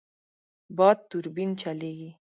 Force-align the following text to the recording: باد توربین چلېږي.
باد 0.77 0.97
توربین 1.09 1.49
چلېږي. 1.61 2.09